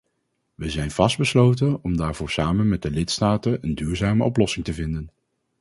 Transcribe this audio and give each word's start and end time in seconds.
We 0.55 0.69
zijn 0.69 0.91
vastbesloten 0.91 1.83
om 1.83 1.97
daarvoor 1.97 2.29
samen 2.29 2.67
met 2.67 2.81
de 2.81 2.91
lidstaten 2.91 3.63
een 3.63 3.75
duurzame 3.75 4.23
oplossing 4.23 4.65
te 4.65 4.73
vinden. 4.73 5.11